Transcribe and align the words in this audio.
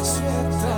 expectations. 0.00 0.69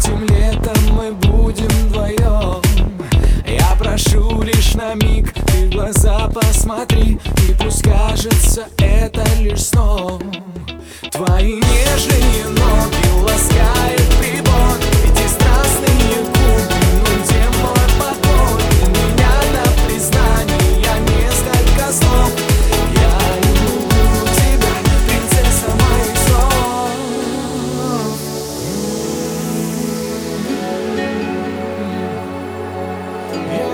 Этим 0.00 0.24
летом 0.28 0.94
мы 0.94 1.12
будем 1.12 1.68
вдвоем. 1.68 2.62
Я 3.46 3.76
прошу 3.78 4.40
лишь 4.40 4.72
на 4.72 4.94
миг 4.94 5.30
Ты 5.34 5.66
в 5.66 5.70
глаза 5.72 6.26
посмотри 6.28 7.18
И 7.46 7.52
пусть 7.58 7.82
кажется 7.82 8.66
это 8.78 9.22
лишь 9.40 9.60
сном. 9.60 10.22
Твои 11.10 11.56
нежные 11.56 12.59
Eu 33.32 33.69